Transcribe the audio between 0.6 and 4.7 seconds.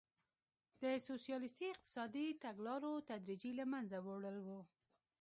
د سوسیالیستي اقتصادي تګلارو تدریجي له منځه وړل وو.